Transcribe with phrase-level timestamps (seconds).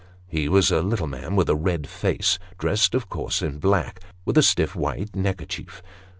[0.25, 4.35] He was a little man with a red face, dressed of course in black, with
[4.35, 5.83] a stiff white neckerchief.